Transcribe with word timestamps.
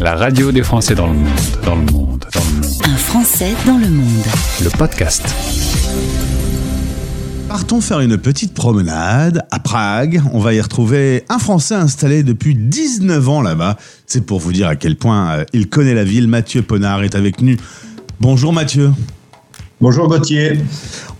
La 0.00 0.14
radio 0.14 0.52
des 0.52 0.62
Français 0.62 0.94
dans 0.94 1.08
le 1.08 1.14
monde, 1.14 1.28
dans 1.64 1.74
le 1.74 1.82
monde, 1.82 2.24
dans 2.32 2.40
le 2.40 2.60
monde. 2.60 2.72
Un 2.84 2.96
Français 2.96 3.52
dans 3.66 3.78
le 3.78 3.88
monde. 3.88 4.24
Le 4.62 4.70
podcast. 4.70 5.24
Partons 7.48 7.80
faire 7.80 7.98
une 7.98 8.16
petite 8.16 8.54
promenade 8.54 9.44
à 9.50 9.58
Prague. 9.58 10.22
On 10.32 10.38
va 10.38 10.54
y 10.54 10.60
retrouver 10.60 11.24
un 11.28 11.40
Français 11.40 11.74
installé 11.74 12.22
depuis 12.22 12.54
19 12.54 13.28
ans 13.28 13.42
là-bas. 13.42 13.76
C'est 14.06 14.24
pour 14.24 14.38
vous 14.38 14.52
dire 14.52 14.68
à 14.68 14.76
quel 14.76 14.94
point 14.94 15.30
euh, 15.30 15.44
il 15.52 15.68
connaît 15.68 15.94
la 15.94 16.04
ville. 16.04 16.28
Mathieu 16.28 16.62
Ponard 16.62 17.02
est 17.02 17.16
avec 17.16 17.42
nous. 17.42 17.56
Bonjour 18.20 18.52
Mathieu. 18.52 18.92
Bonjour 19.80 20.08
Gauthier. 20.08 20.58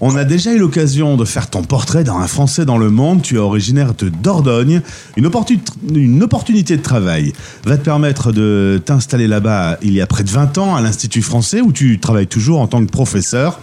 On 0.00 0.16
a 0.16 0.25
déjà 0.25 0.52
eu 0.52 0.58
l'occasion 0.58 1.16
de 1.16 1.25
faire 1.25 1.48
ton 1.48 1.62
portrait 1.62 2.02
dans 2.02 2.18
Un 2.18 2.27
Français 2.27 2.64
dans 2.64 2.77
le 2.77 2.90
monde. 2.90 3.22
Tu 3.22 3.36
es 3.36 3.38
originaire 3.38 3.95
de 3.95 4.08
Dordogne. 4.08 4.80
Une, 5.16 5.27
opportun- 5.27 5.61
une 5.95 6.20
opportunité 6.25 6.76
de 6.76 6.82
travail 6.82 7.32
va 7.64 7.76
te 7.76 7.84
permettre 7.84 8.32
de 8.32 8.82
t'installer 8.84 9.29
là-bas 9.29 9.79
il 9.82 9.93
y 9.93 10.00
a 10.00 10.08
près 10.08 10.25
de 10.25 10.31
20 10.31 10.58
ans 10.58 10.75
à 10.75 10.81
l'Institut 10.81 11.22
français 11.22 11.61
où 11.61 11.71
tu 11.72 12.00
travailles 12.00 12.26
toujours 12.26 12.58
en 12.61 12.67
tant 12.67 12.84
que 12.84 12.90
professeur. 12.90 13.61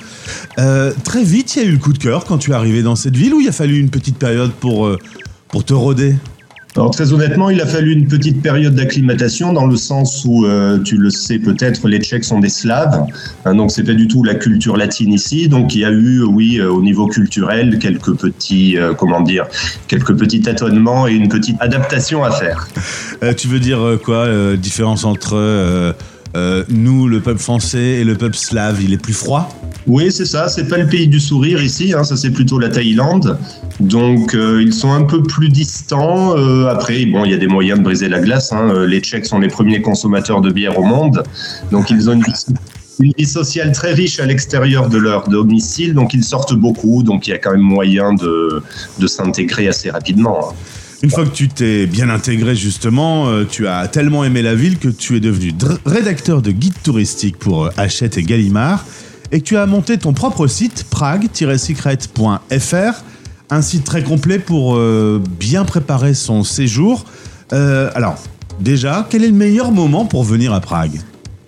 Euh, 0.59 0.93
très 1.03 1.25
vite, 1.25 1.57
il 1.57 1.63
y 1.63 1.65
a 1.65 1.67
eu 1.67 1.73
le 1.73 1.77
coup 1.79 1.91
de 1.91 1.97
cœur 1.99 2.23
quand 2.23 2.37
tu 2.37 2.51
es 2.51 2.53
arrivé 2.53 2.81
dans 2.81 2.95
cette 2.95 3.17
ville 3.17 3.33
où 3.33 3.41
il 3.41 3.49
a 3.49 3.53
fallu 3.53 3.77
une 3.77 3.89
petite 3.89 4.17
période 4.17 4.51
pour, 4.51 4.85
euh, 4.85 4.97
pour 5.49 5.65
te 5.65 5.73
roder. 5.73 6.15
Alors 6.77 6.91
très 6.91 7.13
honnêtement, 7.13 7.49
il 7.49 7.61
a 7.61 7.65
fallu 7.65 7.93
une 7.93 8.05
petite 8.05 8.41
période 8.41 8.75
d'acclimatation 8.75 9.53
dans 9.53 9.65
le 9.65 9.77
sens 9.77 10.25
où, 10.25 10.45
euh, 10.45 10.77
tu 10.79 10.97
le 10.97 11.09
sais 11.09 11.39
peut-être, 11.39 11.87
les 11.87 11.99
Tchèques 11.99 12.25
sont 12.25 12.39
des 12.39 12.49
Slaves, 12.49 13.05
hein, 13.45 13.55
donc 13.55 13.71
c'est 13.71 13.83
pas 13.83 13.93
du 13.93 14.09
tout 14.09 14.25
la 14.25 14.35
culture 14.35 14.75
latine 14.75 15.13
ici. 15.13 15.47
Donc 15.47 15.73
il 15.73 15.81
y 15.81 15.85
a 15.85 15.91
eu, 15.91 16.23
oui, 16.23 16.59
euh, 16.59 16.69
au 16.69 16.81
niveau 16.81 17.07
culturel, 17.07 17.79
quelques 17.79 18.15
petits, 18.15 18.77
euh, 18.77 18.93
comment 18.93 19.21
dire, 19.21 19.45
quelques 19.87 20.17
petits 20.17 20.41
tâtonnements 20.41 21.07
et 21.07 21.13
une 21.13 21.29
petite 21.29 21.55
adaptation 21.61 22.25
à 22.25 22.31
faire. 22.31 22.67
Tu 23.37 23.47
veux 23.47 23.59
dire 23.59 23.79
quoi 24.03 24.27
Différence 24.57 25.05
entre 25.05 25.95
nous, 26.69 27.07
le 27.07 27.21
peuple 27.21 27.39
français, 27.39 28.01
et 28.01 28.03
le 28.03 28.15
peuple 28.15 28.35
slave? 28.35 28.83
Il 28.83 28.91
est 28.91 29.01
plus 29.01 29.13
froid? 29.13 29.49
Oui, 29.87 30.11
c'est 30.11 30.25
ça. 30.25 30.49
C'est 30.49 30.67
pas 30.67 30.77
le 30.77 30.87
pays 30.87 31.07
du 31.07 31.19
sourire 31.19 31.63
ici. 31.63 31.93
Hein, 31.93 32.03
ça, 32.03 32.17
c'est 32.17 32.31
plutôt 32.31 32.59
la 32.59 32.69
Thaïlande. 32.69 33.37
Donc, 33.79 34.33
euh, 34.33 34.61
ils 34.61 34.73
sont 34.73 34.91
un 34.91 35.03
peu 35.03 35.21
plus 35.21 35.49
distants. 35.49 36.37
Euh, 36.37 36.67
après, 36.67 37.05
bon, 37.05 37.25
il 37.25 37.31
y 37.31 37.33
a 37.33 37.37
des 37.37 37.47
moyens 37.47 37.79
de 37.79 37.83
briser 37.83 38.07
la 38.07 38.19
glace. 38.19 38.53
Hein. 38.53 38.69
Euh, 38.69 38.87
Les 38.87 39.01
Tchèques 39.01 39.25
sont 39.25 39.39
les 39.39 39.49
premiers 39.49 39.81
consommateurs 39.81 40.39
de 40.41 40.51
bière 40.51 40.79
au 40.79 40.83
monde. 40.83 41.23
Donc, 41.71 41.89
ils 41.89 42.09
ont 42.09 42.13
une 42.13 42.23
vie, 42.99 43.25
sociale 43.25 43.73
très 43.73 43.93
riche 43.93 44.21
à 44.21 44.25
l'extérieur 44.25 44.87
de 44.87 44.97
leur 44.97 45.27
domicile. 45.27 45.93
Donc, 45.93 46.13
ils 46.13 46.23
sortent 46.23 46.55
beaucoup. 46.55 47.03
Donc, 47.03 47.27
il 47.27 47.31
y 47.31 47.33
a 47.33 47.37
quand 47.37 47.51
même 47.51 47.59
moyen 47.59 48.13
de, 48.13 48.63
s'intégrer 49.07 49.67
assez 49.67 49.89
rapidement. 49.89 50.51
hein. 50.51 50.53
Une 51.03 51.11
fois 51.11 51.25
que 51.25 51.35
tu 51.35 51.49
t'es 51.49 51.85
bien 51.85 52.09
intégré 52.09 52.55
justement, 52.55 53.27
tu 53.45 53.67
as 53.67 53.89
tellement 53.89 54.23
aimé 54.23 54.41
la 54.41 54.55
ville 54.55 54.79
que 54.79 54.87
tu 54.87 55.17
es 55.17 55.19
devenu 55.19 55.51
rédacteur 55.85 56.41
de 56.41 56.51
guide 56.51 56.73
touristique 56.83 57.37
pour 57.37 57.69
Hachette 57.77 58.17
et 58.17 58.23
Gallimard 58.23 58.85
et 59.31 59.39
que 59.39 59.45
tu 59.45 59.57
as 59.57 59.65
monté 59.65 59.97
ton 59.97 60.13
propre 60.13 60.45
site 60.47 60.85
prague-secret.fr, 60.89 63.03
un 63.49 63.61
site 63.61 63.83
très 63.83 64.03
complet 64.03 64.39
pour 64.39 64.75
euh, 64.75 65.21
bien 65.39 65.65
préparer 65.65 66.13
son 66.13 66.43
séjour. 66.43 67.05
Euh, 67.53 67.89
alors, 67.95 68.17
déjà, 68.59 69.05
quel 69.09 69.23
est 69.23 69.29
le 69.29 69.33
meilleur 69.33 69.71
moment 69.71 70.05
pour 70.05 70.23
venir 70.23 70.53
à 70.53 70.61
Prague? 70.61 70.99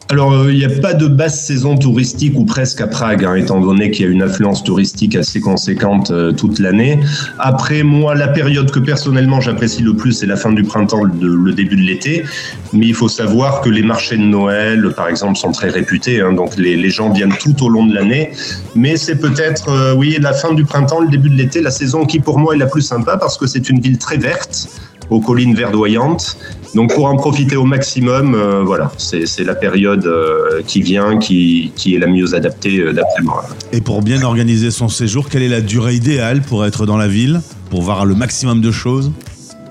Alors, 0.10 0.32
euh, 0.32 0.54
il 0.54 0.58
n'y 0.58 0.64
a 0.64 0.70
pas 0.70 0.94
de 0.94 1.06
basse 1.08 1.46
saison 1.46 1.78
touristique 1.78 2.40
ou 2.40 2.46
presque 2.46 2.80
à 2.80 2.88
Prague, 2.88 3.26
hein, 3.26 3.36
étant 3.36 3.60
donné 3.60 3.92
qu'il 3.92 4.06
y 4.06 4.08
a 4.08 4.12
une 4.12 4.22
affluence 4.22 4.64
touristique 4.64 5.18
assez 5.18 5.42
conséquente 5.42 6.12
euh, 6.12 6.32
toute 6.32 6.60
l'année. 6.60 7.00
Après, 7.40 7.84
moi, 7.84 8.16
la 8.16 8.30
période 8.30 8.72
que 8.72 8.80
personnellement 8.80 9.42
j'apprécie 9.42 9.84
le 9.84 9.96
plus, 9.96 10.14
c'est 10.14 10.26
la 10.26 10.38
fin 10.38 10.54
du 10.54 10.64
printemps, 10.64 11.04
le, 11.04 11.36
le 11.36 11.52
début 11.52 11.76
de 11.76 11.82
l'été. 11.82 12.24
Mais 12.72 12.88
il 12.88 12.94
faut 12.94 13.10
savoir 13.10 13.60
que 13.60 13.70
les 13.70 13.82
marchés 13.84 14.16
de 14.16 14.24
Noël, 14.24 14.94
par 14.96 15.10
exemple, 15.10 15.38
sont 15.38 15.52
très 15.52 15.70
réputés. 15.70 16.22
hein, 16.22 16.32
donc, 16.32 16.56
les, 16.56 16.78
les 16.78 16.90
gens 16.90 17.12
viennent 17.12 17.36
tout 17.38 17.62
au 17.66 17.68
long 17.68 17.86
de 17.86 17.94
l'année. 17.94 18.32
Mais 18.76 18.96
c'est 18.96 19.18
peut-être, 19.18 19.68
euh, 19.68 19.94
oui, 19.94 20.18
la 20.22 20.32
fin 20.32 20.54
du 20.54 20.64
printemps, 20.64 21.02
le 21.02 21.10
début 21.10 21.30
de 21.30 21.36
l'été, 21.36 21.60
la 21.60 21.72
saison 21.72 22.06
qui 22.06 22.20
pour 22.20 22.40
moi 22.40 22.56
est 22.56 22.60
la 22.60 22.68
plus 22.68 22.82
sympa 22.82 23.18
parce 23.18 23.38
que 23.38 23.46
c'est 23.46 23.70
une 23.70 23.82
ville 23.82 23.98
très 23.98 24.18
verte 24.18 24.70
aux 25.10 25.22
collines 25.22 25.56
verdoyantes. 25.56 26.38
Donc 26.76 26.94
pour 26.94 27.06
en 27.06 27.16
profiter 27.16 27.56
au 27.56 27.66
maximum, 27.66 28.36
euh, 28.36 28.64
voilà, 28.64 28.92
c'est 28.98 29.44
la 29.44 29.56
période 29.56 30.06
euh, 30.06 30.62
qui 30.66 30.82
vient 30.82 31.18
qui, 31.18 31.72
qui 31.76 31.96
est 31.96 32.00
la 32.00 32.08
mieux 32.08 32.36
adaptée 32.36 32.80
euh, 32.80 32.94
d'après 32.94 33.24
moi. 33.24 33.46
Et 33.72 33.82
pour 33.82 34.02
bien 34.02 34.22
organiser 34.24 34.72
son 34.72 34.90
séjour, 34.90 35.30
quelle 35.30 35.44
est 35.44 35.50
la 35.50 35.62
durée 35.62 35.96
idéale 35.96 36.42
pour 36.42 36.66
être 36.66 36.86
dans 36.86 36.98
la 36.98 37.08
ville, 37.08 37.42
pour 37.70 37.82
voir 37.82 38.06
le 38.06 38.16
maximum 38.16 38.62
de 38.62 38.72
choses? 38.72 39.12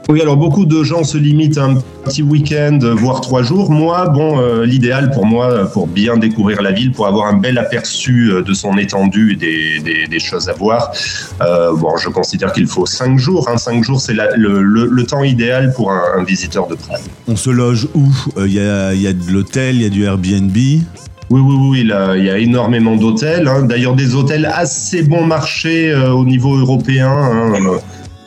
Oui, 0.09 0.21
alors 0.21 0.37
beaucoup 0.37 0.67
de 0.67 0.85
gens 0.85 1.03
se 1.03 1.19
limitent 1.19 1.59
à 1.59 1.65
un 1.65 1.75
petit 2.05 2.23
week-end, 2.23 2.79
voire 2.95 3.21
trois 3.21 3.43
jours. 3.43 3.73
Moi, 3.73 4.09
bon, 4.09 4.39
euh, 4.39 4.65
l'idéal 4.65 5.11
pour 5.11 5.27
moi, 5.27 5.51
euh, 5.51 5.65
pour 5.65 5.89
bien 5.89 6.17
découvrir 6.17 6.63
la 6.63 6.71
ville, 6.71 6.93
pour 6.93 7.09
avoir 7.09 7.27
un 7.27 7.37
bel 7.37 7.59
aperçu 7.59 8.31
euh, 8.31 8.41
de 8.43 8.55
son 8.55 8.79
étendue 8.79 9.33
et 9.33 9.37
des, 9.37 9.81
des, 9.81 10.07
des 10.07 10.21
choses 10.21 10.49
à 10.49 10.53
voir, 10.53 10.93
euh, 11.41 11.75
bon, 11.75 11.97
je 11.97 12.09
considère 12.09 12.53
qu'il 12.53 12.69
faut 12.69 12.87
cinq 12.87 13.19
jours. 13.19 13.49
Hein. 13.49 13.57
Cinq 13.57 13.83
jours, 13.83 14.01
c'est 14.01 14.15
le, 14.15 14.63
le, 14.63 14.87
le 14.87 15.05
temps 15.05 15.25
idéal 15.25 15.73
pour 15.75 15.91
un, 15.91 16.03
un 16.19 16.23
visiteur 16.23 16.69
de 16.69 16.77
Prague. 16.77 17.01
On 17.27 17.35
se 17.35 17.51
loge 17.51 17.89
où? 17.95 18.07
Euh, 18.37 18.47
Il 18.47 18.55
y, 18.55 18.61
a, 18.61 18.95
il 18.95 19.03
y 19.03 19.09
a 19.09 19.13
de 19.13 19.33
l'hôtel, 19.33 19.75
il 19.75 19.83
y 19.83 19.87
a 19.87 19.89
du 19.89 20.05
Airbnb? 20.05 20.57
Oui, 20.57 21.41
oui, 21.41 21.57
oui, 21.69 21.83
là, 21.83 22.17
il 22.17 22.25
y 22.25 22.31
a 22.31 22.39
énormément 22.39 22.95
d'hôtels. 22.95 23.49
hein. 23.49 23.63
D'ailleurs, 23.65 23.95
des 23.97 24.15
hôtels 24.15 24.47
assez 24.47 25.03
bon 25.03 25.27
marché 25.27 25.91
euh, 25.91 26.13
au 26.13 26.25
niveau 26.25 26.55
européen, 26.57 27.11
hein, 27.11 27.53
euh, 27.57 27.79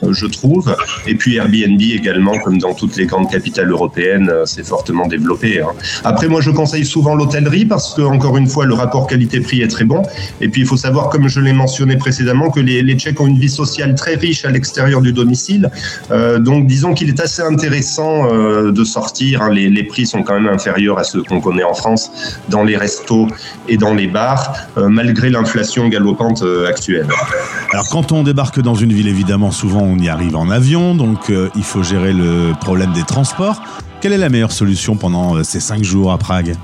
je 0.08 0.26
trouve. 0.26 0.74
Et 1.06 1.14
puis 1.14 1.36
Airbnb 1.36 1.80
également, 1.80 2.38
comme 2.38 2.58
dans 2.58 2.74
toutes 2.74 2.96
les 2.96 3.06
grandes 3.06 3.30
capitales 3.30 3.70
européennes, 3.70 4.30
euh, 4.32 4.46
c'est 4.46 4.66
fortement 4.66 5.06
développé. 5.06 5.60
hein. 5.60 5.68
Après, 6.04 6.28
moi, 6.28 6.40
je 6.40 6.50
conseille 6.50 6.84
souvent 6.84 7.14
l'hôtellerie 7.14 7.64
parce 7.64 7.94
que, 7.94 8.02
encore 8.02 8.36
une 8.36 8.46
fois, 8.46 8.64
le 8.66 8.74
rapport 8.74 9.06
qualité-prix 9.06 9.62
est 9.62 9.68
très 9.68 9.84
bon. 9.84 10.02
Et 10.40 10.48
puis, 10.48 10.62
il 10.62 10.66
faut 10.66 10.76
savoir, 10.76 11.08
comme 11.10 11.28
je 11.28 11.40
l'ai 11.40 11.52
mentionné 11.52 11.96
précédemment, 11.96 12.50
que 12.50 12.60
les, 12.60 12.96
Tchèques 12.96 13.20
ont 13.20 13.26
une 13.26 13.38
vie 13.38 13.48
sociale 13.48 13.94
très 13.94 14.14
riche 14.14 14.44
à 14.44 14.50
l'extérieur 14.50 15.00
du 15.00 15.12
domicile. 15.12 15.70
Euh, 16.10 16.38
donc, 16.38 16.66
disons 16.66 16.94
qu'il 16.94 17.08
est 17.08 17.20
assez 17.20 17.42
intéressant 17.42 18.28
euh, 18.32 18.72
de 18.72 18.84
sortir. 18.84 19.42
hein. 19.42 19.50
Les, 19.50 19.84
prix 19.84 20.06
sont 20.06 20.22
quand 20.22 20.34
même 20.34 20.52
inférieurs 20.52 20.98
à 20.98 21.04
ceux 21.04 21.22
qu'on 21.22 21.40
connaît 21.40 21.64
en 21.64 21.74
France 21.74 22.10
dans 22.48 22.64
les 22.64 22.76
restos 22.76 23.26
et 23.68 23.76
dans 23.76 23.94
les 23.94 24.06
bars, 24.06 24.52
euh, 24.76 24.88
malgré 24.88 25.30
l'inflation 25.30 25.88
galopante 25.88 26.42
euh, 26.42 26.68
actuelle. 26.68 27.06
Alors 27.72 27.88
quand 27.88 28.12
on 28.12 28.22
débarque 28.22 28.60
dans 28.60 28.74
une 28.74 28.92
ville, 28.92 29.08
évidemment, 29.08 29.50
souvent 29.50 29.89
on 29.90 29.98
y 29.98 30.08
arrive 30.08 30.36
en 30.36 30.50
avion, 30.50 30.94
donc 30.94 31.30
euh, 31.30 31.48
il 31.56 31.64
faut 31.64 31.82
gérer 31.82 32.12
le 32.12 32.52
problème 32.60 32.92
des 32.92 33.02
transports. 33.02 33.60
Quelle 34.00 34.12
est 34.12 34.18
la 34.18 34.30
meilleure 34.30 34.52
solution 34.52 34.96
pendant 34.96 35.36
euh, 35.36 35.42
ces 35.42 35.60
cinq 35.60 35.84
jours 35.84 36.10
à 36.10 36.18
Prague? 36.18 36.54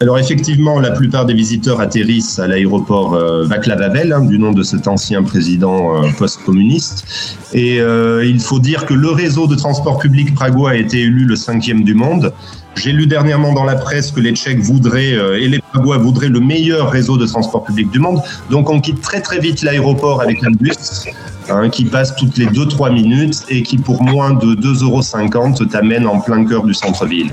Alors 0.00 0.18
effectivement, 0.18 0.80
la 0.80 0.90
plupart 0.90 1.24
des 1.24 1.34
visiteurs 1.34 1.80
atterrissent 1.80 2.40
à 2.40 2.48
l'aéroport 2.48 3.14
euh, 3.14 3.44
Václav 3.46 3.80
Havel, 3.80 4.12
hein, 4.12 4.22
du 4.22 4.40
nom 4.40 4.50
de 4.50 4.64
cet 4.64 4.88
ancien 4.88 5.22
président 5.22 6.02
euh, 6.02 6.08
post-communiste. 6.18 7.04
Et 7.52 7.76
il 7.76 8.40
faut 8.40 8.58
dire 8.58 8.86
que 8.86 8.94
le 8.94 9.10
réseau 9.10 9.46
de 9.46 9.54
transport 9.54 9.98
public 9.98 10.34
pragois 10.34 10.70
a 10.70 10.74
été 10.74 11.02
élu 11.02 11.24
le 11.24 11.36
cinquième 11.36 11.84
du 11.84 11.94
monde. 11.94 12.32
J'ai 12.74 12.90
lu 12.90 13.06
dernièrement 13.06 13.52
dans 13.52 13.62
la 13.62 13.76
presse 13.76 14.10
que 14.10 14.18
les 14.18 14.32
Tchèques 14.32 14.58
voudraient 14.58 15.12
et 15.40 15.46
les 15.46 15.60
Pragois 15.60 15.98
voudraient 15.98 16.28
le 16.28 16.40
meilleur 16.40 16.90
réseau 16.90 17.16
de 17.16 17.26
transport 17.26 17.62
public 17.62 17.88
du 17.92 18.00
monde. 18.00 18.20
Donc 18.50 18.68
on 18.68 18.80
quitte 18.80 19.00
très 19.00 19.20
très 19.20 19.38
vite 19.38 19.62
l'aéroport 19.62 20.20
avec 20.20 20.42
un 20.42 20.50
bus 20.50 21.06
hein, 21.50 21.68
qui 21.68 21.84
passe 21.84 22.14
toutes 22.16 22.36
les 22.36 22.46
2-3 22.46 22.92
minutes 22.92 23.44
et 23.48 23.62
qui 23.62 23.78
pour 23.78 24.02
moins 24.02 24.32
de 24.32 24.54
2,50 24.54 25.34
euros 25.34 25.64
t'amène 25.64 26.06
en 26.06 26.20
plein 26.20 26.44
cœur 26.44 26.64
du 26.64 26.74
centre-ville. 26.74 27.32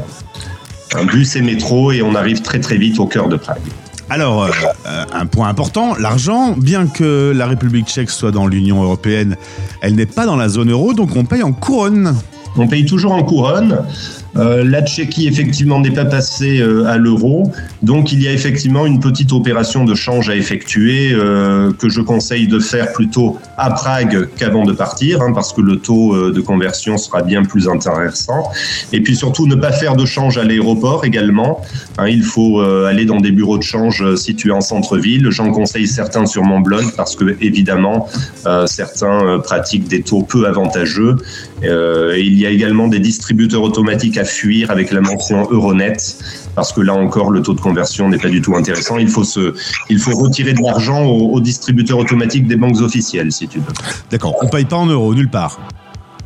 Un 0.96 1.06
bus 1.06 1.36
et 1.36 1.42
métro 1.42 1.92
et 1.92 2.02
on 2.02 2.16
arrive 2.16 2.42
très 2.42 2.60
très 2.60 2.78
vite 2.78 3.00
au 3.00 3.06
cœur 3.06 3.30
de 3.30 3.38
Prague. 3.38 3.62
Alors, 4.10 4.44
euh, 4.44 4.50
euh, 4.88 5.06
un 5.14 5.26
point 5.26 5.48
important, 5.48 5.96
l'argent, 5.98 6.54
bien 6.58 6.88
que 6.88 7.32
la 7.34 7.48
République 7.48 7.88
tchèque 7.88 8.10
soit 8.10 8.32
dans 8.32 8.46
l'Union 8.46 8.84
européenne, 8.84 9.38
elle 9.80 9.96
n'est 9.96 10.06
pas 10.06 10.26
dans 10.26 10.36
la 10.36 10.50
zone 10.50 10.70
euro, 10.70 10.94
donc 10.94 11.16
on 11.16 11.24
paye 11.24 11.44
en 11.44 11.54
couronne. 11.54 12.14
On 12.58 12.68
paye 12.68 12.86
toujours 12.86 13.14
en 13.14 13.24
couronne. 13.24 13.80
Euh, 14.38 14.64
la 14.64 14.82
Tchéquie, 14.82 15.28
effectivement, 15.28 15.80
n'est 15.80 15.92
pas 15.92 16.06
passée 16.06 16.60
euh, 16.60 16.86
à 16.86 16.98
l'euro. 16.98 17.52
Donc, 17.82 18.12
il 18.12 18.22
y 18.22 18.28
a 18.28 18.32
effectivement 18.32 18.86
une 18.86 19.00
petite 19.00 19.34
opération 19.34 19.84
de 19.84 19.94
change 19.94 20.30
à 20.30 20.36
effectuer 20.36 21.12
euh, 21.12 21.72
que 21.74 21.90
je 21.90 22.02
conseille 22.02 22.48
de 22.48 22.60
faire 22.60 22.94
plutôt 22.94 23.38
à 23.58 23.72
Prague 23.72 24.30
qu'avant 24.38 24.64
de 24.64 24.74
partir, 24.74 25.22
hein, 25.22 25.34
parce 25.34 25.54
que 25.54 25.62
le 25.62 25.78
taux 25.78 26.32
de 26.32 26.42
conversion 26.42 26.98
sera 26.98 27.22
bien 27.22 27.44
plus 27.44 27.68
intéressant. 27.68 28.50
Et 28.92 29.02
puis 29.02 29.16
surtout, 29.16 29.48
ne 29.48 29.56
pas 29.56 29.72
faire 29.72 29.96
de 29.96 30.06
change 30.06 30.38
à 30.38 30.44
l'aéroport 30.44 31.06
également. 31.06 31.62
Hein, 31.98 32.08
il 32.08 32.24
faut 32.24 32.60
aller 32.62 33.06
dans 33.06 33.20
des 33.20 33.32
bureaux 33.32 33.58
de 33.58 33.64
change 33.64 34.16
situés 34.16 34.52
en 34.52 34.62
centre-ville. 34.62 35.30
J'en 35.30 35.52
conseille 35.52 35.88
certains 35.88 36.26
sur 36.26 36.44
mon 36.44 36.60
blog 36.60 36.86
parce 36.98 37.16
que, 37.16 37.36
évidemment, 37.42 38.08
certains 38.66 39.40
pratiquent 39.44 39.88
des 39.88 40.02
taux 40.02 40.24
peu 40.24 40.48
avantageux. 40.48 41.18
Et 41.64 42.22
il 42.22 42.40
y 42.40 42.46
a 42.46 42.50
également 42.50 42.88
des 42.88 43.00
distributeurs 43.00 43.62
automatiques 43.62 44.18
à 44.18 44.21
fuir 44.26 44.72
avec 44.72 44.92
la 44.92 45.02
mention 45.02 45.48
Euronet, 45.50 45.98
parce 46.56 46.74
que 46.74 46.82
là 46.82 46.94
encore, 46.94 47.32
le 47.32 47.42
taux 47.42 47.54
de 47.54 47.62
conversion 47.62 48.10
n'est 48.10 48.18
pas 48.18 48.30
du 48.30 48.42
tout 48.42 48.56
intéressant. 48.56 48.98
Il 48.98 49.10
faut, 49.10 49.24
se, 49.24 49.54
il 49.90 50.00
faut 50.00 50.18
retirer 50.18 50.54
de 50.54 50.62
l'argent 50.62 51.04
aux, 51.04 51.32
aux 51.34 51.40
distributeurs 51.40 51.98
automatiques 51.98 52.48
des 52.48 52.56
banques 52.56 52.82
officielles, 52.82 53.32
si 53.32 53.48
tu 53.48 53.60
veux. 53.60 53.74
D'accord, 54.10 54.36
on 54.42 54.48
paye 54.48 54.66
pas 54.66 54.78
en 54.78 54.86
euros, 54.86 55.14
nulle 55.14 55.30
part. 55.30 55.60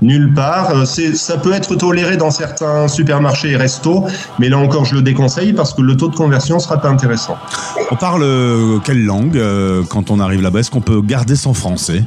Nulle 0.02 0.34
part. 0.34 0.72
Euh, 0.72 0.86
ça 0.86 1.38
peut 1.38 1.54
être 1.54 1.76
toléré 1.76 2.18
dans 2.18 2.32
certains 2.32 2.88
supermarchés 2.88 3.52
et 3.52 3.56
restos, 3.56 4.06
mais 4.40 4.50
là 4.50 4.58
encore, 4.58 4.86
je 4.86 4.96
le 4.96 5.02
déconseille 5.02 5.54
parce 5.54 5.74
que 5.74 5.82
le 5.82 5.96
taux 5.96 6.10
de 6.10 6.16
conversion 6.16 6.60
sera 6.60 6.82
pas 6.82 6.90
intéressant. 6.90 7.38
On 7.92 7.96
parle 7.96 8.24
euh, 8.24 8.80
quelle 8.84 9.06
langue 9.06 9.42
quand 9.90 10.12
on 10.12 10.20
arrive 10.20 10.42
là-bas? 10.42 10.60
Est-ce 10.60 10.72
qu'on 10.72 10.82
peut 10.82 11.02
garder 11.02 11.36
son 11.36 11.54
français? 11.54 12.04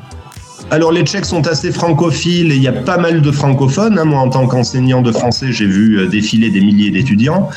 Alors 0.70 0.93
les 0.93 1.03
Tchèques 1.03 1.25
sont 1.25 1.47
assez 1.47 1.73
francophiles 1.73 2.53
et 2.53 2.56
il 2.56 2.62
y 2.62 2.69
a 2.69 2.73
pas 2.73 2.99
mal 2.99 3.23
de 3.23 3.31
francophones. 3.31 3.99
Hein. 3.99 4.05
Moi, 4.05 4.20
en 4.20 4.29
tant 4.29 4.47
qu'enseignant 4.47 5.03
de 5.03 5.12
français, 5.12 5.53
j'ai 5.53 5.67
vu 5.67 6.06
défiler 6.09 6.50
des 6.50 6.61
milliers 6.61 6.91
d'étudiants. 6.91 7.49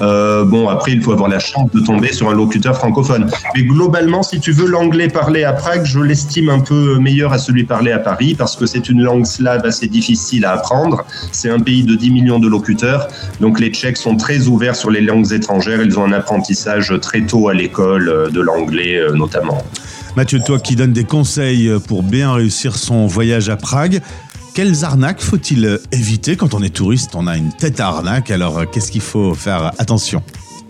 Euh, 0.00 0.44
bon, 0.44 0.68
après, 0.68 0.92
il 0.92 1.02
faut 1.02 1.12
avoir 1.12 1.28
la 1.28 1.38
chance 1.38 1.70
de 1.72 1.80
tomber 1.80 2.12
sur 2.12 2.28
un 2.28 2.34
locuteur 2.34 2.76
francophone. 2.76 3.30
Mais 3.54 3.62
globalement, 3.62 4.22
si 4.22 4.40
tu 4.40 4.52
veux 4.52 4.66
l'anglais 4.66 5.08
parlé 5.08 5.44
à 5.44 5.52
Prague, 5.52 5.84
je 5.84 6.00
l'estime 6.00 6.48
un 6.48 6.60
peu 6.60 6.98
meilleur 6.98 7.32
à 7.32 7.38
celui 7.38 7.64
parlé 7.64 7.92
à 7.92 7.98
Paris 7.98 8.34
parce 8.36 8.56
que 8.56 8.66
c'est 8.66 8.88
une 8.88 9.02
langue 9.02 9.26
slave 9.26 9.64
assez 9.64 9.86
difficile 9.86 10.44
à 10.44 10.52
apprendre. 10.52 11.04
C'est 11.32 11.50
un 11.50 11.60
pays 11.60 11.82
de 11.82 11.94
10 11.94 12.10
millions 12.10 12.38
de 12.38 12.48
locuteurs. 12.48 13.08
Donc 13.40 13.60
les 13.60 13.70
Tchèques 13.70 13.96
sont 13.96 14.16
très 14.16 14.48
ouverts 14.48 14.76
sur 14.76 14.90
les 14.90 15.00
langues 15.00 15.32
étrangères. 15.32 15.82
Ils 15.82 15.98
ont 15.98 16.04
un 16.04 16.12
apprentissage 16.12 16.92
très 17.00 17.22
tôt 17.22 17.48
à 17.48 17.54
l'école 17.54 18.08
euh, 18.08 18.28
de 18.28 18.40
l'anglais 18.40 18.96
euh, 18.96 19.12
notamment. 19.14 19.62
Mathieu, 20.16 20.40
toi 20.40 20.58
qui 20.58 20.76
donnes 20.76 20.94
des 20.94 21.04
conseils 21.04 21.70
pour 21.86 22.02
bien 22.02 22.32
réussir 22.32 22.76
son 22.76 23.06
voyage 23.06 23.50
à 23.50 23.56
Prague, 23.56 24.00
quelles 24.54 24.82
arnaques 24.82 25.20
faut-il 25.20 25.78
éviter 25.92 26.36
quand 26.36 26.54
on 26.54 26.62
est 26.62 26.74
touriste? 26.74 27.10
On 27.14 27.26
a 27.26 27.36
une 27.36 27.52
tête 27.52 27.80
à 27.80 27.88
arnaque, 27.88 28.30
alors 28.30 28.60
euh, 28.60 28.64
qu'est-ce 28.64 28.90
qu'il 28.90 29.02
faut 29.02 29.34
faire 29.34 29.72
attention? 29.78 30.22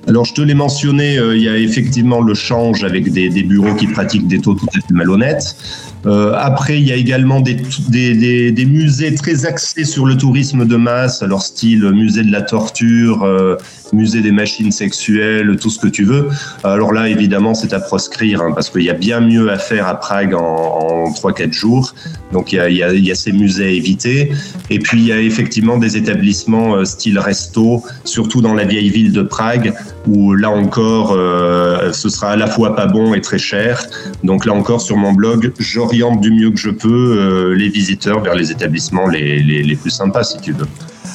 Alors, 0.09 0.25
je 0.25 0.35
te 0.35 0.41
l'ai 0.41 0.55
mentionné, 0.55 1.17
euh, 1.17 1.37
il 1.37 1.45
y 1.45 1.49
a 1.49 1.57
effectivement 1.57 2.21
le 2.21 2.35
change 2.35 2.83
avec 2.83 3.13
des, 3.13 3.29
bureaux 3.45 3.77
qui 3.77 3.87
pratiquent 3.87 4.27
des 4.27 4.41
taux 4.41 4.55
tout 4.55 4.67
à 4.77 4.81
fait 4.81 4.93
malhonnêtes. 4.93 5.57
Euh, 6.07 6.33
après, 6.37 6.79
il 6.79 6.87
y 6.87 6.93
a 6.93 6.97
également 6.97 7.41
des, 7.41 7.57
des, 7.89 8.53
des, 8.53 8.65
musées 8.65 9.15
très 9.15 9.45
axés 9.45 9.85
sur 9.85 10.07
le 10.07 10.17
tourisme 10.17 10.65
de 10.65 10.77
masse, 10.77 11.23
alors 11.23 11.43
style 11.43 11.91
musée 11.91 12.23
de 12.23 12.31
la 12.31 12.43
torture, 12.43 13.25
euh, 13.25 13.57
musée 13.93 14.21
des 14.21 14.31
machines 14.31 14.71
sexuelles, 14.71 15.57
tout 15.61 15.71
ce 15.71 15.79
que 15.79 15.89
tu 15.89 16.05
veux. 16.05 16.29
Alors 16.63 16.93
là, 16.93 17.09
évidemment, 17.09 17.55
c'est 17.55 17.73
à 17.73 17.81
proscrire, 17.81 18.41
hein, 18.41 18.53
parce 18.55 18.71
qu'il 18.71 18.83
y 18.83 18.91
a 18.91 18.95
bien 18.95 19.21
mieux 19.21 19.51
à 19.51 19.59
faire 19.59 19.89
à 19.89 19.99
Prague 19.99 20.35
en, 20.35 21.07
en 21.07 21.11
3-4 21.11 21.53
jours. 21.53 21.95
Donc 22.33 22.53
il 22.53 22.57
y, 22.57 22.61
a, 22.61 22.69
il, 22.69 22.77
y 22.77 22.83
a, 22.83 22.93
il 22.93 23.05
y, 23.05 23.11
a, 23.11 23.15
ces 23.15 23.33
musées 23.33 23.65
à 23.65 23.71
éviter. 23.71 24.31
Et 24.71 24.79
puis 24.79 25.01
il 25.01 25.07
y 25.07 25.13
a 25.13 25.21
effectivement 25.21 25.77
des 25.77 25.97
établissements 25.97 26.77
euh, 26.77 26.85
style 26.85 27.19
resto, 27.19 27.83
surtout 28.05 28.43
dans 28.43 28.55
la 28.55 28.65
vieille 28.65 28.91
ville 28.91 29.13
de 29.13 29.23
Prague, 29.23 29.75
où 30.07 30.35
là 30.35 30.51
encore, 30.51 31.13
euh, 31.13 31.93
ce 31.93 32.09
sera 32.09 32.31
à 32.31 32.37
la 32.37 32.47
fois 32.47 32.77
pas 32.77 32.87
bon 32.87 33.15
et 33.15 33.21
très 33.21 33.39
cher. 33.39 33.85
Donc 34.25 34.47
là 34.47 34.53
encore, 34.53 34.81
sur 34.81 34.97
mon 34.97 35.13
blog, 35.13 35.53
j'oriente 35.59 36.21
du 36.21 36.31
mieux 36.31 36.51
que 36.51 36.59
je 36.59 36.71
peux 36.71 37.17
euh, 37.19 37.55
les 37.55 37.69
visiteurs 37.69 38.21
vers 38.21 38.35
les 38.35 38.51
établissements 38.51 39.09
les, 39.09 39.43
les, 39.43 39.77
plus 39.77 39.91
sympas, 39.91 40.25
si 40.25 40.39
tu 40.39 40.53
veux. 40.53 40.67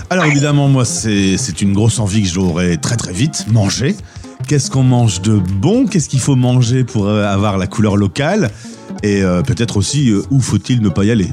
Alors 0.09 0.25
évidemment, 0.25 0.67
moi, 0.67 0.85
c'est 0.85 1.61
une 1.61 1.73
grosse 1.73 1.99
envie 1.99 2.23
que 2.23 2.27
j'aurais 2.27 2.77
très 2.77 2.97
très 2.97 3.13
vite, 3.13 3.45
manger. 3.51 3.95
Qu'est-ce 4.47 4.69
qu'on 4.69 4.83
mange 4.83 5.21
de 5.21 5.37
bon? 5.37 5.85
Qu'est-ce 5.85 6.09
qu'il 6.09 6.19
faut 6.19 6.35
manger 6.35 6.83
pour 6.83 7.09
avoir 7.09 7.57
la 7.57 7.67
couleur 7.67 7.95
locale? 7.95 8.49
Et 9.03 9.23
euh, 9.23 9.41
peut-être 9.41 9.77
aussi, 9.77 10.13
où 10.29 10.39
faut-il 10.41 10.81
ne 10.81 10.89
pas 10.89 11.05
y 11.05 11.11
aller? 11.11 11.29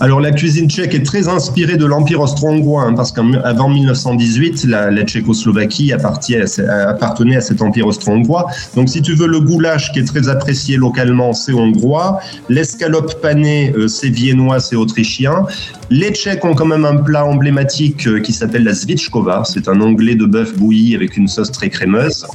Alors 0.00 0.20
la 0.20 0.32
cuisine 0.32 0.68
tchèque 0.68 0.94
est 0.94 1.04
très 1.04 1.28
inspirée 1.28 1.76
de 1.76 1.84
l'Empire 1.84 2.20
austro-hongrois, 2.20 2.84
hein, 2.84 2.94
parce 2.94 3.12
qu'avant 3.12 3.68
1918, 3.68 4.64
la, 4.64 4.90
la 4.90 5.04
Tchécoslovaquie 5.04 5.92
appartenait 5.92 7.36
à 7.36 7.40
cet 7.42 7.60
Empire 7.60 7.86
austro-hongrois. 7.86 8.46
Donc 8.74 8.88
si 8.88 9.02
tu 9.02 9.14
veux, 9.14 9.26
le 9.26 9.40
goulash 9.40 9.92
qui 9.92 9.98
est 9.98 10.04
très 10.04 10.30
apprécié 10.30 10.78
localement, 10.78 11.34
c'est 11.34 11.52
hongrois. 11.52 12.20
L'escalope 12.48 13.20
panée, 13.20 13.74
euh, 13.76 13.88
c'est 13.88 14.08
viennois, 14.08 14.58
c'est 14.58 14.76
autrichien. 14.76 15.44
Les 15.90 16.12
Tchèques 16.12 16.46
ont 16.46 16.54
quand 16.54 16.66
même 16.66 16.86
un 16.86 16.96
plat 16.96 17.26
emblématique 17.26 18.06
euh, 18.06 18.20
qui 18.20 18.32
s'appelle 18.32 18.64
la 18.64 18.72
zvitchkova. 18.72 19.42
C'est 19.44 19.68
un 19.68 19.80
onglet 19.82 20.14
de 20.14 20.24
bœuf 20.24 20.56
bouilli 20.56 20.94
avec 20.94 21.18
une 21.18 21.28
sauce 21.28 21.52
très 21.52 21.68
crémeuse. 21.68 22.26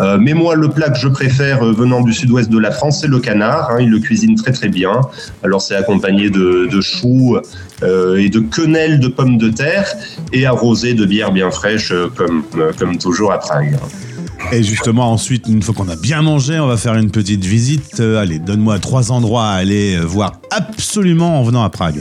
Euh, 0.00 0.18
mais 0.20 0.34
moi, 0.34 0.54
le 0.54 0.68
plat 0.68 0.90
que 0.90 0.98
je 0.98 1.08
préfère 1.08 1.62
euh, 1.62 1.72
venant 1.72 2.00
du 2.00 2.12
sud-ouest 2.12 2.50
de 2.50 2.58
la 2.58 2.70
France, 2.70 3.00
c'est 3.00 3.08
le 3.08 3.18
canard. 3.18 3.70
Hein, 3.70 3.78
il 3.80 3.90
le 3.90 3.98
cuisine 3.98 4.34
très 4.34 4.52
très 4.52 4.68
bien. 4.68 5.00
Alors 5.42 5.60
c'est 5.60 5.76
accompagné 5.76 6.30
de, 6.30 6.80
choux 6.80 7.36
euh, 7.82 8.16
et 8.16 8.28
de 8.28 8.40
quenelles 8.40 9.00
de 9.00 9.08
pommes 9.08 9.36
de 9.36 9.50
terre 9.50 9.92
et 10.32 10.46
arrosé 10.46 10.94
de 10.94 11.04
bière 11.04 11.32
bien 11.32 11.50
fraîche, 11.50 11.92
comme, 12.16 12.44
comme 12.78 12.96
toujours 12.96 13.32
à 13.32 13.38
Prague. 13.38 13.76
Et 14.52 14.62
justement, 14.62 15.12
ensuite, 15.12 15.46
une 15.48 15.62
fois 15.62 15.74
qu'on 15.74 15.88
a 15.88 15.96
bien 15.96 16.22
mangé, 16.22 16.58
on 16.58 16.66
va 16.66 16.78
faire 16.78 16.94
une 16.94 17.10
petite 17.10 17.44
visite. 17.44 18.00
allez, 18.00 18.38
donne-moi 18.38 18.78
trois 18.78 19.12
endroits 19.12 19.48
à 19.48 19.54
aller 19.54 19.98
voir 19.98 20.32
absolument 20.50 21.40
en 21.40 21.42
venant 21.42 21.62
à 21.62 21.68
Prague. 21.68 22.00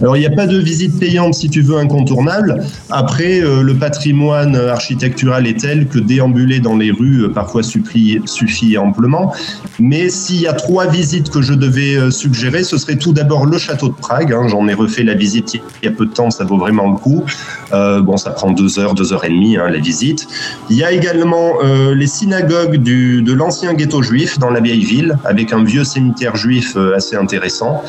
Alors, 0.00 0.16
il 0.16 0.20
n'y 0.20 0.26
a 0.26 0.30
pas 0.30 0.46
de 0.46 0.58
visite 0.58 0.98
payante 0.98 1.34
si 1.34 1.48
tu 1.48 1.62
veux 1.62 1.76
incontournable. 1.76 2.62
Après, 2.90 3.40
euh, 3.40 3.62
le 3.62 3.74
patrimoine 3.74 4.54
architectural 4.56 5.46
est 5.46 5.60
tel 5.60 5.88
que 5.88 5.98
déambuler 5.98 6.60
dans 6.60 6.76
les 6.76 6.90
rues 6.90 7.24
euh, 7.24 7.28
parfois 7.28 7.62
suffit, 7.62 8.78
amplement. 8.78 9.34
Mais 9.78 10.10
s'il 10.10 10.40
y 10.40 10.46
a 10.46 10.52
trois 10.52 10.86
visites 10.86 11.30
que 11.30 11.40
je 11.40 11.54
devais 11.54 11.96
euh, 11.96 12.10
suggérer, 12.10 12.62
ce 12.62 12.76
serait 12.76 12.96
tout 12.96 13.12
d'abord 13.12 13.46
le 13.46 13.58
château 13.58 13.88
de 13.88 13.94
Prague. 13.94 14.32
Hein. 14.32 14.48
J'en 14.48 14.68
ai 14.68 14.74
refait 14.74 15.02
la 15.02 15.14
visite 15.14 15.54
il 15.54 15.60
y 15.84 15.88
a 15.88 15.92
peu 15.92 16.06
de 16.06 16.12
temps, 16.12 16.30
ça 16.30 16.44
vaut 16.44 16.58
vraiment 16.58 16.90
le 16.90 16.96
coup. 16.96 17.24
bon, 17.70 18.16
ça 18.16 18.30
prend 18.30 18.50
deux 18.50 18.78
heures, 18.78 18.94
deux 18.94 19.12
heures 19.12 19.24
et 19.24 19.28
demie 19.28 19.56
hein, 19.56 19.68
la 19.68 19.78
visite. 19.78 20.26
Il 20.70 20.76
y 20.76 20.84
a 20.84 20.92
également 20.92 21.54
les 21.94 22.06
synagogues 22.06 22.76
du, 22.76 23.22
de 23.22 23.32
l'ancien 23.32 23.74
ghetto 23.74 24.02
juif 24.02 24.38
dans 24.38 24.50
la 24.50 24.60
vieille 24.60 24.84
ville, 24.84 25.16
avec 25.24 25.52
un 25.52 25.62
vieux 25.62 25.84
cimetière 25.84 26.36
juif 26.36 26.76
assez 26.94 27.16
intéressant. 27.16 27.82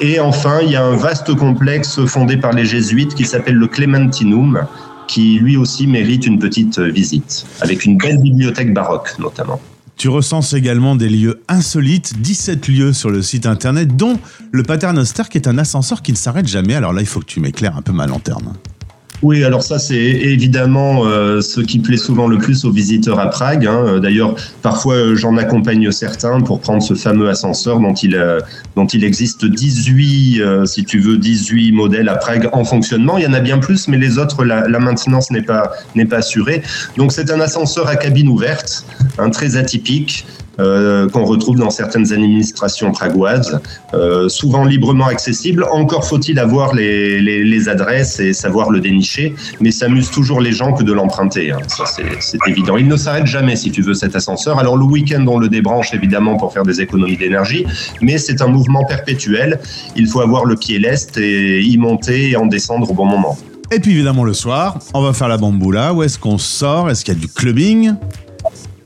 Et 0.00 0.20
enfin, 0.20 0.60
il 0.62 0.70
y 0.70 0.76
a 0.76 0.84
un 0.84 0.96
vaste 0.96 1.34
complexe 1.34 2.04
fondé 2.06 2.36
par 2.36 2.52
les 2.52 2.64
jésuites 2.64 3.14
qui 3.14 3.24
s'appelle 3.24 3.56
le 3.56 3.66
Clementinum, 3.66 4.64
qui 5.08 5.38
lui 5.40 5.56
aussi 5.56 5.88
mérite 5.88 6.26
une 6.26 6.38
petite 6.38 6.78
visite, 6.78 7.46
avec 7.60 7.84
une 7.84 7.96
belle 7.96 8.20
bibliothèque 8.20 8.72
baroque 8.72 9.18
notamment. 9.18 9.60
Tu 9.96 10.08
recenses 10.08 10.52
également 10.52 10.94
des 10.94 11.08
lieux 11.08 11.42
insolites, 11.48 12.20
17 12.20 12.68
lieux 12.68 12.92
sur 12.92 13.10
le 13.10 13.20
site 13.20 13.46
internet, 13.46 13.96
dont 13.96 14.20
le 14.52 14.62
Paternoster 14.62 15.24
qui 15.28 15.38
est 15.38 15.48
un 15.48 15.58
ascenseur 15.58 16.02
qui 16.02 16.12
ne 16.12 16.16
s'arrête 16.16 16.46
jamais. 16.46 16.76
Alors 16.76 16.92
là, 16.92 17.00
il 17.00 17.06
faut 17.06 17.18
que 17.18 17.24
tu 17.24 17.40
m'éclaires 17.40 17.76
un 17.76 17.82
peu 17.82 17.92
ma 17.92 18.06
lanterne. 18.06 18.52
Oui, 19.20 19.42
alors 19.42 19.62
ça 19.64 19.80
c'est 19.80 19.96
évidemment 19.96 21.04
euh, 21.04 21.40
ce 21.40 21.60
qui 21.60 21.80
plaît 21.80 21.96
souvent 21.96 22.28
le 22.28 22.38
plus 22.38 22.64
aux 22.64 22.70
visiteurs 22.70 23.18
à 23.18 23.28
Prague. 23.28 23.66
Hein. 23.66 23.98
D'ailleurs, 24.00 24.36
parfois 24.62 24.94
euh, 24.94 25.16
j'en 25.16 25.36
accompagne 25.36 25.90
certains 25.90 26.40
pour 26.40 26.60
prendre 26.60 26.82
ce 26.82 26.94
fameux 26.94 27.28
ascenseur 27.28 27.80
dont 27.80 27.94
il, 27.94 28.14
euh, 28.14 28.38
dont 28.76 28.86
il 28.86 29.02
existe 29.02 29.44
18, 29.44 30.66
si 30.66 30.84
tu 30.84 31.00
veux, 31.00 31.18
18 31.18 31.72
modèles 31.72 32.08
à 32.08 32.14
Prague 32.14 32.48
en 32.52 32.64
fonctionnement. 32.64 33.18
Il 33.18 33.24
y 33.24 33.26
en 33.26 33.32
a 33.32 33.40
bien 33.40 33.58
plus, 33.58 33.88
mais 33.88 33.98
les 33.98 34.18
autres, 34.18 34.44
la, 34.44 34.68
la 34.68 34.78
maintenance 34.78 35.32
n'est 35.32 35.42
pas, 35.42 35.72
n'est 35.96 36.06
pas 36.06 36.18
assurée. 36.18 36.62
Donc 36.96 37.10
c'est 37.12 37.32
un 37.32 37.40
ascenseur 37.40 37.88
à 37.88 37.96
cabine 37.96 38.28
ouverte, 38.28 38.86
hein, 39.18 39.30
très 39.30 39.56
atypique. 39.56 40.26
Euh, 40.60 41.08
qu'on 41.08 41.24
retrouve 41.24 41.56
dans 41.56 41.70
certaines 41.70 42.12
administrations 42.12 42.90
pragoises, 42.90 43.60
euh, 43.94 44.28
souvent 44.28 44.64
librement 44.64 45.06
accessibles. 45.06 45.64
Encore 45.70 46.04
faut-il 46.04 46.40
avoir 46.40 46.74
les, 46.74 47.68
adresses 47.68 48.18
et 48.18 48.32
savoir 48.32 48.70
le 48.70 48.80
dénicher, 48.80 49.36
mais 49.60 49.70
ça 49.70 49.86
amuse 49.86 50.10
toujours 50.10 50.40
les 50.40 50.50
gens 50.50 50.72
que 50.72 50.82
de 50.82 50.92
l'emprunter. 50.92 51.52
Hein. 51.52 51.58
Ça, 51.68 51.84
c'est 51.86 52.38
évident. 52.48 52.76
Il 52.76 52.88
ne 52.88 52.96
s'arrête 52.96 53.26
jamais, 53.26 53.54
si 53.54 53.70
tu 53.70 53.82
veux, 53.82 53.94
cet 53.94 54.16
ascenseur. 54.16 54.58
Alors, 54.58 54.76
le 54.76 54.84
week-end, 54.84 55.24
on 55.28 55.38
le 55.38 55.48
débranche, 55.48 55.94
évidemment, 55.94 56.36
pour 56.36 56.52
faire 56.52 56.64
des 56.64 56.80
économies 56.80 57.16
d'énergie, 57.16 57.64
mais 58.00 58.18
c'est 58.18 58.42
un 58.42 58.48
mouvement 58.48 58.84
perpétuel. 58.84 59.60
Il 59.94 60.08
faut 60.08 60.22
avoir 60.22 60.44
le 60.44 60.56
pied 60.56 60.80
leste 60.80 61.18
et 61.18 61.60
y 61.60 61.78
monter 61.78 62.30
et 62.30 62.36
en 62.36 62.46
descendre 62.46 62.90
au 62.90 62.94
bon 62.94 63.06
moment. 63.06 63.38
Et 63.70 63.80
puis 63.80 63.92
évidemment 63.92 64.24
le 64.24 64.32
soir, 64.32 64.78
on 64.94 65.02
va 65.02 65.12
faire 65.12 65.28
la 65.28 65.36
bamboula. 65.36 65.92
Où 65.92 66.02
est-ce 66.02 66.18
qu'on 66.18 66.38
sort? 66.38 66.90
Est-ce 66.90 67.04
qu'il 67.04 67.14
y 67.14 67.16
a 67.16 67.20
du 67.20 67.28
clubbing? 67.28 67.92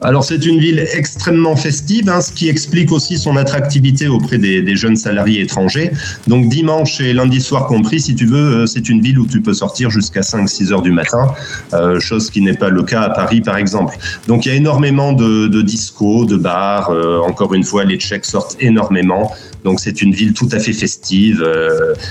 Alors 0.05 0.25
c'est 0.25 0.45
une 0.47 0.59
ville 0.59 0.85
extrêmement 0.95 1.55
festive, 1.55 2.09
hein, 2.09 2.21
ce 2.21 2.33
qui 2.33 2.49
explique 2.49 2.91
aussi 2.91 3.19
son 3.19 3.37
attractivité 3.37 4.09
auprès 4.09 4.39
des, 4.39 4.77
jeunes 4.77 4.97
salariés 4.97 5.43
étrangers. 5.43 5.93
Donc 6.27 6.49
dimanche 6.49 7.01
et 7.01 7.13
lundi 7.13 7.41
soir 7.41 7.67
compris, 7.67 8.01
si 8.01 8.15
tu 8.15 8.27
veux, 8.27 8.63
euh, 8.63 8.67
c'est 8.67 8.89
une 8.89 9.01
ville 9.01 9.19
où 9.19 9.27
tu 9.27 9.41
peux 9.41 9.53
sortir 9.53 9.91
jusqu'à 9.91 10.21
5-6 10.21 10.73
heures 10.73 10.83
du 10.83 10.93
matin, 10.93 11.29
euh, 11.75 12.01
chose 12.01 12.31
qui 12.31 12.41
n'est 12.41 12.55
pas 12.55 12.71
le 12.71 12.83
cas 12.83 13.03
à 13.03 13.11
Paris 13.11 13.43
par 13.43 13.57
exemple. 13.57 13.97
Donc 14.27 14.47
il 14.47 14.49
y 14.49 14.53
a 14.53 14.55
énormément 14.55 15.13
de, 15.13 15.47
de 15.47 15.63
discos, 15.63 16.27
de 16.27 16.37
bars. 16.37 16.91
Euh, 16.91 17.21
encore 17.21 17.55
une 17.55 17.65
fois, 17.65 17.85
les 17.85 17.97
Tchèques 17.97 18.25
sortent 18.25 18.57
énormément. 18.61 19.33
Donc 19.65 19.79
c'est 19.79 20.03
une 20.03 20.13
ville 20.13 20.33
tout 20.33 20.49
à 20.51 20.59
fait 20.59 20.73
festive, 20.73 21.47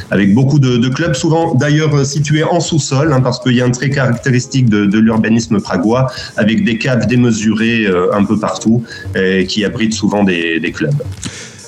avec 0.09 0.33
beaucoup 0.33 0.57
de, 0.57 0.77
de, 0.77 0.87
clubs, 0.87 1.15
souvent 1.15 1.53
d'ailleurs 1.53 2.05
situés 2.05 2.43
en 2.43 2.61
sous-sol, 2.61 3.11
hein, 3.11 3.19
parce 3.19 3.41
qu'il 3.41 3.53
y 3.53 3.61
a 3.61 3.65
un 3.65 3.71
trait 3.71 3.89
caractéristique 3.89 4.69
de, 4.69 4.85
de 4.85 4.99
l'urbanisme 4.99 5.59
pragois, 5.59 6.07
avec 6.37 6.63
des 6.63 6.77
caves 6.77 7.07
démesurées 7.07 7.80
euh, 7.85 8.13
un 8.13 8.23
peu 8.23 8.37
partout 8.37 8.83
et 9.15 9.45
qui 9.45 9.65
abrite 9.65 9.93
souvent 9.93 10.23
des, 10.23 10.71
clubs. 10.73 11.01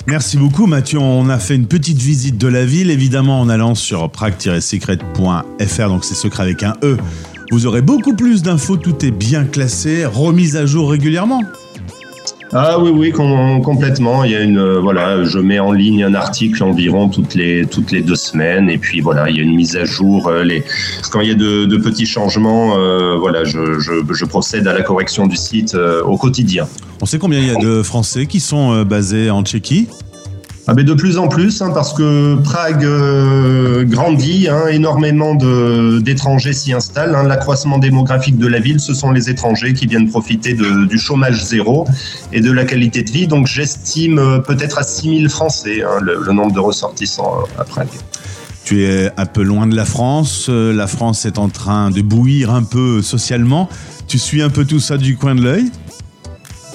Merci 0.06 0.36
beaucoup 0.36 0.66
Mathieu. 0.66 0.98
On 0.98 1.28
a 1.28 1.38
fait 1.38 1.54
une 1.54 1.66
petite 1.66 1.98
visite 1.98 2.38
de 2.38 2.48
la 2.48 2.64
ville, 2.64 2.90
évidemment 2.90 3.40
en 3.40 3.48
allant 3.48 3.74
sur 3.74 4.10
prague-secret.fr, 4.10 5.88
donc 5.88 6.04
c'est 6.04 6.14
secret 6.14 6.42
avec 6.42 6.62
un 6.62 6.74
E. 6.82 6.96
Vous 7.50 7.66
aurez 7.66 7.82
beaucoup 7.82 8.14
plus 8.14 8.42
d'infos, 8.42 8.76
tout 8.76 9.04
est 9.04 9.10
bien 9.10 9.44
classé, 9.44 10.04
remis 10.06 10.56
à 10.56 10.66
jour 10.66 10.90
régulièrement. 10.90 11.42
Ah 12.56 12.78
oui, 12.78 12.92
oui, 12.94 13.10
complètement. 13.10 14.22
Il 14.22 14.30
y 14.30 14.36
a 14.36 14.40
une, 14.40 14.60
euh, 14.60 14.78
voilà, 14.78 15.24
je 15.24 15.40
mets 15.40 15.58
en 15.58 15.72
ligne 15.72 16.04
un 16.04 16.14
article 16.14 16.62
environ 16.62 17.08
toutes 17.08 17.34
les 17.34 17.66
toutes 17.66 17.90
les 17.90 18.00
deux 18.00 18.14
semaines, 18.14 18.70
et 18.70 18.78
puis 18.78 19.00
voilà, 19.00 19.28
il 19.28 19.36
y 19.36 19.40
a 19.40 19.42
une 19.42 19.56
mise 19.56 19.74
à 19.74 19.84
jour. 19.84 20.28
Euh, 20.28 20.44
les, 20.44 20.62
quand 21.10 21.20
il 21.20 21.28
y 21.28 21.32
a 21.32 21.34
de, 21.34 21.76
petits 21.78 22.06
changements, 22.06 22.78
euh, 22.78 23.16
voilà, 23.16 23.42
je, 23.42 23.80
je, 23.80 24.24
procède 24.24 24.68
à 24.68 24.72
la 24.72 24.82
correction 24.82 25.26
du 25.26 25.34
site 25.34 25.74
au 25.74 26.16
quotidien. 26.16 26.68
On 27.02 27.06
sait 27.06 27.18
combien 27.18 27.40
il 27.40 27.48
y 27.48 27.50
a 27.50 27.56
de 27.56 27.82
Français 27.82 28.26
qui 28.26 28.38
sont 28.38 28.84
basés 28.84 29.30
en 29.30 29.42
Tchéquie? 29.42 29.88
Ah 30.66 30.72
ben 30.72 30.84
de 30.84 30.94
plus 30.94 31.18
en 31.18 31.28
plus, 31.28 31.60
hein, 31.60 31.72
parce 31.74 31.92
que 31.92 32.36
Prague 32.36 32.84
euh, 32.84 33.84
grandit, 33.84 34.48
hein, 34.48 34.68
énormément 34.70 35.34
d'étrangers 35.34 36.54
s'y 36.54 36.72
installent. 36.72 37.14
Hein. 37.14 37.24
L'accroissement 37.24 37.76
démographique 37.76 38.38
de 38.38 38.46
la 38.46 38.60
ville, 38.60 38.80
ce 38.80 38.94
sont 38.94 39.10
les 39.10 39.28
étrangers 39.28 39.74
qui 39.74 39.86
viennent 39.86 40.08
profiter 40.08 40.54
du 40.54 40.98
chômage 40.98 41.44
zéro 41.44 41.86
et 42.32 42.40
de 42.40 42.50
la 42.50 42.64
qualité 42.64 43.02
de 43.02 43.10
vie. 43.10 43.26
Donc 43.26 43.46
j'estime 43.46 44.18
euh, 44.18 44.38
peut-être 44.38 44.78
à 44.78 44.84
6000 44.84 45.28
Français 45.28 45.82
hein, 45.82 46.00
le, 46.00 46.32
nombre 46.32 46.52
de 46.52 46.60
ressortissants 46.60 47.40
euh, 47.40 47.60
à 47.60 47.64
Prague. 47.64 47.88
Tu 48.64 48.84
es 48.84 49.10
un 49.18 49.26
peu 49.26 49.42
loin 49.42 49.66
de 49.66 49.76
la 49.76 49.84
France. 49.84 50.48
La 50.48 50.86
France 50.86 51.26
est 51.26 51.38
en 51.38 51.50
train 51.50 51.90
de 51.90 52.00
bouillir 52.00 52.50
un 52.50 52.62
peu 52.62 53.02
socialement. 53.02 53.68
Tu 54.08 54.18
suis 54.18 54.40
un 54.40 54.48
peu 54.48 54.64
tout 54.64 54.80
ça 54.80 54.96
du 54.96 55.18
coin 55.18 55.34
de 55.34 55.42
l'œil? 55.42 55.70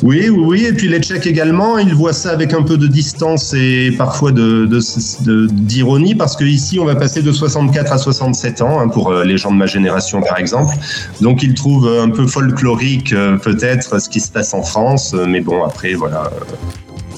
Oui, 0.01 0.29
oui. 0.29 0.65
Et 0.65 0.73
puis 0.73 0.87
les 0.87 0.99
Tchèques 0.99 1.27
également, 1.27 1.77
ils 1.77 1.93
voient 1.93 2.13
ça 2.13 2.31
avec 2.31 2.53
un 2.53 2.63
peu 2.63 2.77
de 2.77 2.87
distance 2.87 3.53
et 3.53 3.91
parfois 3.97 4.31
d'ironie, 4.31 6.13
de, 6.13 6.17
parce 6.17 6.37
qu'ici, 6.37 6.79
on 6.79 6.85
va 6.85 6.95
passer 6.95 7.21
de 7.21 7.31
64 7.31 7.91
à 7.91 7.97
67 7.97 8.61
ans, 8.61 8.79
hein, 8.79 8.87
pour 8.87 9.11
euh, 9.11 9.25
les 9.25 9.37
gens 9.37 9.51
de 9.51 9.57
ma 9.57 9.65
génération, 9.65 10.21
par 10.21 10.37
exemple. 10.37 10.73
Donc, 11.19 11.43
ils 11.43 11.53
trouvent 11.53 11.99
un 12.01 12.09
peu 12.09 12.25
folklorique, 12.27 13.11
euh, 13.11 13.37
peut-être, 13.37 13.99
ce 13.99 14.07
qui 14.09 14.21
se 14.21 14.31
passe 14.31 14.53
en 14.53 14.63
France. 14.63 15.13
Mais 15.27 15.41
bon, 15.41 15.63
après, 15.63 15.93
voilà. 15.93 16.29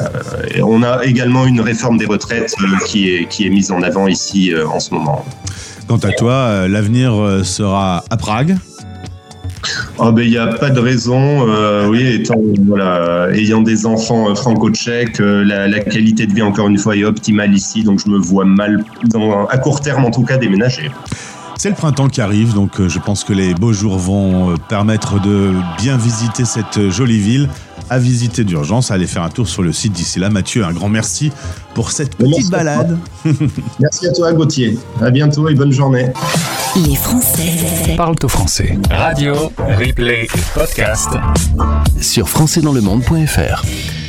Euh, 0.01 0.05
on 0.63 0.81
a 0.81 1.05
également 1.05 1.45
une 1.45 1.61
réforme 1.61 1.97
des 1.97 2.05
retraites 2.05 2.55
qui, 2.87 3.09
est, 3.09 3.27
qui 3.27 3.45
est 3.45 3.49
mise 3.49 3.71
en 3.71 3.83
avant 3.83 4.07
ici 4.07 4.51
en 4.73 4.79
ce 4.79 4.93
moment. 4.93 5.23
Quant 5.87 5.97
à 5.97 6.11
toi, 6.13 6.67
l'avenir 6.67 7.41
sera 7.43 8.03
à 8.09 8.17
Prague 8.17 8.57
ben 10.09 10.23
il 10.23 10.31
n'y 10.31 10.37
a 10.37 10.47
pas 10.47 10.71
de 10.71 10.79
raison. 10.79 11.47
Euh, 11.47 11.87
oui, 11.87 12.03
étant 12.07 12.35
voilà, 12.65 13.29
ayant 13.33 13.61
des 13.61 13.85
enfants 13.85 14.29
euh, 14.29 14.35
franco-tchèques, 14.35 15.19
euh, 15.19 15.43
la, 15.43 15.79
qualité 15.79 16.25
de 16.25 16.33
vie 16.33 16.41
encore 16.41 16.67
une 16.67 16.79
fois 16.79 16.95
est 16.95 17.03
optimale 17.03 17.53
ici, 17.53 17.83
donc 17.83 17.99
je 18.03 18.09
me 18.09 18.17
vois 18.17 18.45
mal, 18.45 18.83
dans, 19.05 19.45
à 19.45 19.57
court 19.59 19.79
terme 19.81 20.05
en 20.05 20.11
tout 20.11 20.23
cas, 20.23 20.37
déménager. 20.37 20.89
C'est 21.55 21.69
le 21.69 21.75
printemps 21.75 22.07
qui 22.07 22.21
arrive, 22.21 22.55
donc 22.55 22.81
je 22.87 22.97
pense 22.97 23.23
que 23.23 23.33
les 23.33 23.53
beaux 23.53 23.73
jours 23.73 23.99
vont 23.99 24.55
permettre 24.67 25.21
de 25.21 25.51
bien 25.77 25.95
visiter 25.95 26.43
cette 26.45 26.89
jolie 26.89 27.19
ville 27.19 27.47
à 27.91 27.99
visiter 27.99 28.45
d'urgence, 28.45 28.89
à 28.89 28.93
aller 28.93 29.05
faire 29.05 29.21
un 29.21 29.29
tour 29.29 29.49
sur 29.49 29.63
le 29.63 29.73
site 29.73 29.91
d'ici 29.91 30.17
là. 30.17 30.29
Mathieu, 30.29 30.63
un 30.63 30.71
grand 30.71 30.87
merci 30.87 31.29
pour 31.75 31.91
cette 31.91 32.15
petite 32.15 32.49
balade. 32.49 32.97
merci 33.79 34.07
à 34.07 34.13
toi, 34.13 34.31
Gauthier. 34.31 34.79
À 35.01 35.11
bientôt 35.11 35.49
et 35.49 35.55
bonne 35.55 35.73
journée. 35.73 36.07
Les 36.87 36.95
Français 36.95 37.93
parlent 37.97 38.15
au 38.23 38.29
français. 38.29 38.79
Radio, 38.89 39.51
replay, 39.57 40.25
podcast 40.55 41.09
sur 41.99 42.29
françaisdanslemonde.fr. 42.29 44.00